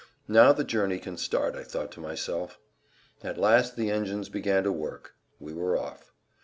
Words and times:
Now 0.27 0.51
the 0.51 0.63
journey 0.63 0.97
can 0.97 1.15
start, 1.15 1.53
I 1.55 1.63
thought 1.63 1.91
to 1.91 1.99
myself. 1.99 2.57
At 3.23 3.37
last 3.37 3.75
the 3.75 3.91
engines 3.91 4.29
began 4.29 4.63
to 4.63 4.71
work; 4.71 5.13
we 5.39 5.53
were 5.53 5.77
off. 5.77 6.11